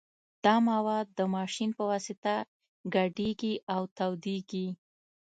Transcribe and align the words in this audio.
دا 0.45 0.55
مواد 0.69 1.05
د 1.19 1.19
ماشین 1.35 1.69
په 1.77 1.83
واسطه 1.89 2.35
ګډیږي 2.95 3.53
او 3.75 3.81
تودیږي 3.97 4.67